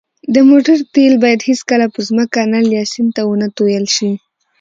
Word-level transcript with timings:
د 0.33 0.35
موټر 0.49 0.77
تېل 0.93 1.13
باید 1.23 1.45
هېڅکله 1.49 1.85
په 1.93 1.99
ځمکه، 2.07 2.39
نل، 2.51 2.65
یا 2.77 2.83
سیند 2.91 3.11
ته 3.15 3.21
ونهتوېل 3.25 3.85
ش 3.95 3.97